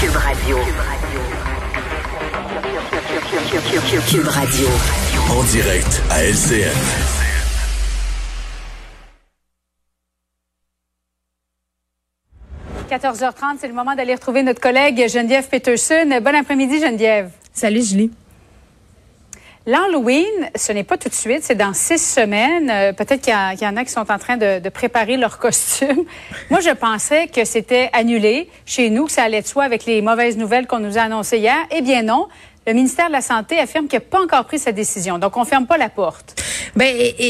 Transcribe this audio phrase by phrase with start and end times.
[0.00, 0.56] Cube Radio.
[4.08, 4.66] Cube Radio.
[5.28, 6.72] En direct à LCN.–
[12.90, 16.18] 14h30, c'est le moment d'aller retrouver notre collègue Geneviève Peterson.
[16.22, 17.30] Bon après-midi, Geneviève.
[17.52, 18.10] Salut, Julie.
[19.70, 22.68] L'Halloween, ce n'est pas tout de suite, c'est dans six semaines.
[22.70, 26.02] Euh, peut-être qu'il y, en a qui sont en train de, préparer leur costume.
[26.50, 30.02] Moi, je pensais que c'était annulé chez nous, que ça allait de soi avec les
[30.02, 31.56] mauvaises nouvelles qu'on nous a annoncées hier.
[31.70, 32.26] Eh bien non.
[32.66, 35.18] Le ministère de la Santé affirme qu'il n'a pas encore pris sa décision.
[35.18, 36.42] Donc, on ferme pas la porte.
[36.76, 37.24] Ben, tu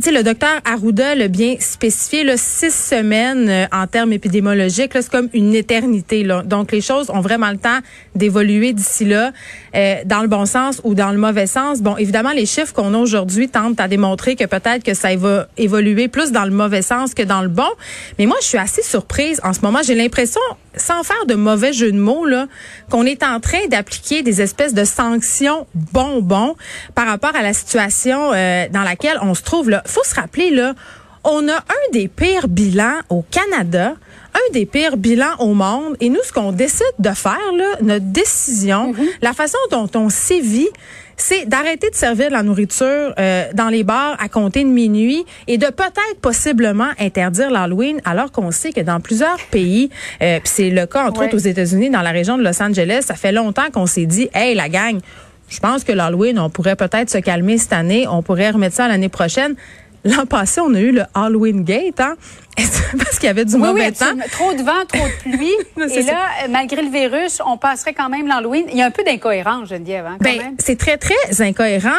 [0.00, 5.10] sais, le docteur Arruda l'a bien spécifié, là, six semaines euh, en termes épidémiologiques, c'est
[5.10, 6.24] comme une éternité.
[6.24, 6.42] Là.
[6.42, 7.78] Donc, les choses ont vraiment le temps
[8.14, 9.32] d'évoluer d'ici là,
[9.74, 11.80] euh, dans le bon sens ou dans le mauvais sens.
[11.80, 15.48] Bon, évidemment, les chiffres qu'on a aujourd'hui tentent à démontrer que peut-être que ça va
[15.56, 17.70] évoluer plus dans le mauvais sens que dans le bon.
[18.18, 19.80] Mais moi, je suis assez surprise en ce moment.
[19.82, 20.40] J'ai l'impression,
[20.76, 22.46] sans faire de mauvais jeu de mots, là,
[22.90, 26.56] qu'on est en train d'appliquer des espèces de sanctions bonbons
[26.94, 29.70] par rapport à la situation euh, dans laquelle on se trouve.
[29.70, 30.74] Là, faut se rappeler là,
[31.24, 33.94] on a un des pires bilans au Canada
[34.34, 35.96] un des pires bilans au monde.
[36.00, 39.06] Et nous, ce qu'on décide de faire, là, notre décision, mm-hmm.
[39.20, 40.68] la façon dont on sévit,
[41.16, 45.24] c'est d'arrêter de servir de la nourriture euh, dans les bars à compter de minuit
[45.46, 49.90] et de peut-être possiblement interdire l'Halloween, alors qu'on sait que dans plusieurs pays,
[50.22, 53.14] euh, c'est le cas entre autres aux États-Unis, dans la région de Los Angeles, ça
[53.14, 54.98] fait longtemps qu'on s'est dit, hey la gang,
[55.52, 58.88] je pense que l'Halloween, on pourrait peut-être se calmer cette année, on pourrait remettre ça
[58.88, 59.54] l'année prochaine.
[60.02, 62.14] L'an passé, on a eu le Halloween Gate, hein?
[62.98, 64.14] Parce qu'il y avait du mauvais oui, temps.
[64.30, 65.54] Trop de vent, trop de pluie.
[65.76, 66.48] et là, ça.
[66.48, 68.64] malgré le virus, on passerait quand même l'Halloween.
[68.70, 70.06] Il y a un peu d'incohérence, Geneviève.
[70.06, 71.90] Hein, ben, c'est très, très incohérent.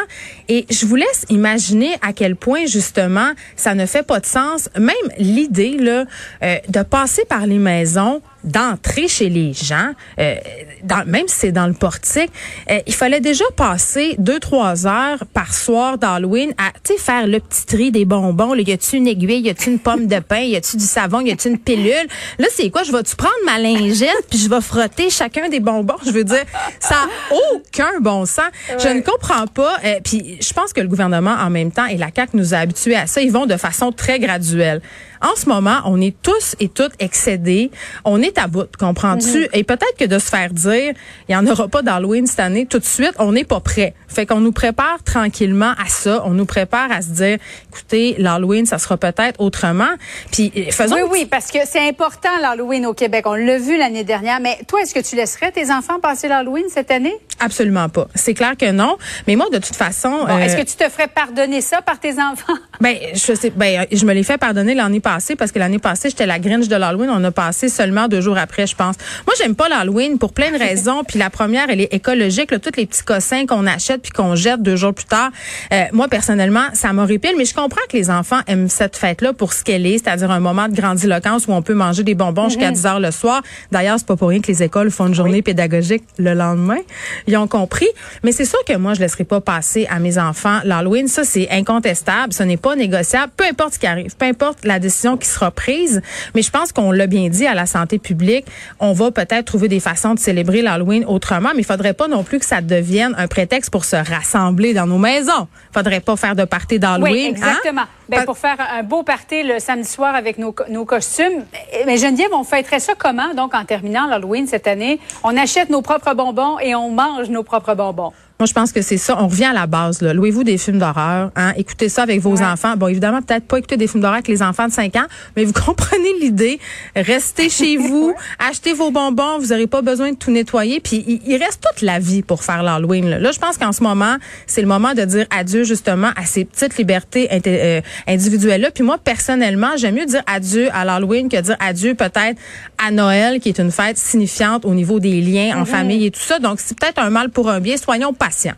[0.50, 4.70] Et je vous laisse imaginer à quel point, justement, ça ne fait pas de sens.
[4.78, 6.06] Même l'idée là
[6.44, 10.36] euh, de passer par les maisons d'entrer chez les gens, euh,
[10.84, 12.30] dans, même si c'est dans le portique,
[12.70, 17.66] euh, il fallait déjà passer deux trois heures par soir d'Halloween à faire le petit
[17.66, 18.53] tri des bonbons.
[18.53, 21.22] Là, y a-tu une aiguille, y a-tu une pomme de pain, y a-tu du savon,
[21.22, 22.08] y a-tu une pilule?
[22.40, 22.84] Là, c'est quoi?
[22.84, 25.98] Je vais-tu prendre ma lingette puis je vais frotter chacun des bonbons?
[26.06, 26.44] Je veux dire,
[26.80, 28.46] ça a aucun bon sens.
[28.70, 28.78] Ouais.
[28.80, 29.78] Je ne comprends pas.
[29.84, 32.58] Euh, puis je pense que le gouvernement en même temps et la CAC nous a
[32.58, 33.22] habitués à ça.
[33.22, 34.81] Ils vont de façon très graduelle.
[35.23, 37.72] En ce moment, on est tous et toutes excédés.
[38.03, 39.39] On est à bout, comprends-tu?
[39.39, 39.57] Mm -hmm.
[39.57, 40.94] Et peut-être que de se faire dire,
[41.28, 43.94] il n'y en aura pas d'Halloween cette année, tout de suite, on n'est pas prêt.
[44.09, 46.22] Fait qu'on nous prépare tranquillement à ça.
[46.25, 47.38] On nous prépare à se dire,
[47.69, 49.94] écoutez, l'Halloween, ça sera peut-être autrement.
[50.31, 50.95] Puis faisons.
[50.95, 53.25] Oui, oui, parce que c'est important l'Halloween au Québec.
[53.25, 54.39] On l'a vu l'année dernière.
[54.39, 57.16] Mais toi, est-ce que tu laisserais tes enfants passer l'Halloween cette année?
[57.39, 58.07] Absolument pas.
[58.13, 58.97] C'est clair que non.
[59.28, 60.25] Mais moi, de toute façon.
[60.28, 62.59] Bon, euh, est-ce que tu te ferais pardonner ça par tes enfants?
[62.83, 66.09] Ben, je sais, ben, je me l'ai fait pardonner l'année passée parce que l'année passée,
[66.09, 67.09] j'étais la Grinch de l'Halloween.
[67.09, 68.97] On a passé seulement deux jours après, je pense.
[69.25, 71.05] Moi, j'aime pas l'Halloween pour plein de raisons.
[71.07, 72.51] puis la première, elle est écologique.
[72.51, 75.29] Là, tous les petits cossins qu'on achète puis qu'on jette deux jours plus tard.
[75.71, 77.35] Euh, moi, personnellement, ça m'horripile.
[77.38, 80.41] Mais je comprends que les enfants aiment cette fête-là pour ce qu'elle est, c'est-à-dire un
[80.41, 82.50] moment de grandiloquence où on peut manger des bonbons mm -hmm.
[82.50, 83.41] jusqu'à 10 heures le soir.
[83.71, 85.41] D'ailleurs, c'est pas pour rien que les écoles font une journée oui.
[85.41, 86.81] pédagogique le lendemain.
[87.27, 87.88] Ils ont compris.
[88.23, 91.07] Mais c'est sûr que moi, je laisserai pas passer à mes enfants l'Halloween.
[91.07, 92.33] Ça, c'est incontestable.
[92.33, 93.31] Ce n'est pas négociable.
[93.35, 96.01] Peu importe ce qui arrive, peu importe la décision qui sera prise.
[96.35, 98.45] Mais je pense qu'on l'a bien dit à la santé publique.
[98.79, 102.23] On va peut-être trouver des façons de célébrer l'Halloween autrement, mais il faudrait pas non
[102.23, 105.47] plus que ça devienne un prétexte pour se rassembler dans nos maisons.
[105.73, 107.13] Faudrait pas faire de party d'Halloween.
[107.13, 107.81] Oui, exactement.
[107.81, 107.88] Hein?
[108.09, 111.45] Ben, pour faire un beau party le samedi soir avec nos, nos costumes.
[111.85, 115.00] Mais Geneviève, on fêterait ça comment, donc, en terminant l'Halloween cette année?
[115.23, 118.12] On achète nos propres bonbons et on mange nos propres bonbons.
[118.39, 119.16] Moi, je pense que c'est ça.
[119.19, 120.01] On revient à la base.
[120.01, 121.31] Louez-vous des films d'horreur.
[121.35, 121.53] Hein?
[121.55, 122.44] Écoutez ça avec vos ouais.
[122.44, 122.75] enfants.
[122.75, 125.05] Bon, évidemment, peut-être pas écouter des films d'horreur avec les enfants de 5 ans,
[125.35, 126.59] mais vous comprenez l'idée.
[126.95, 129.38] Restez chez vous, achetez vos bonbons.
[129.39, 130.79] Vous n'aurez pas besoin de tout nettoyer.
[130.79, 133.07] Puis, il, reste toute la vie pour faire l'Halloween.
[133.09, 133.19] Là.
[133.19, 134.17] là, je pense qu'en ce moment,
[134.47, 138.71] c'est le moment de dire adieu, justement, à ces petites libertés euh, individuelles-là.
[138.71, 142.39] Puis moi, personnellement, j'aime mieux dire adieu à l'Halloween que dire adieu peut-être
[142.83, 146.19] à Noël, qui est une fête signifiante au niveau des liens en famille et tout
[146.19, 146.39] ça.
[146.39, 147.77] Donc, c'est peut-être un mal pour un bien.
[147.77, 148.56] Soyons patient.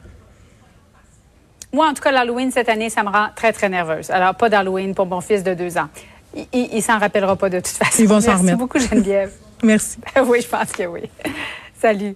[1.74, 4.10] Moi, en tout cas, l'Halloween cette année, ça me rend très, très nerveuse.
[4.12, 5.90] Alors, pas d'Halloween pour mon fils de deux ans.
[6.36, 8.02] Il, il, il s'en rappellera pas de toute façon.
[8.02, 8.44] Ils vont s'en remettre.
[8.44, 9.32] Merci beaucoup, Geneviève.
[9.64, 9.98] Merci.
[10.26, 11.02] oui, je pense que oui.
[11.80, 12.16] Salut.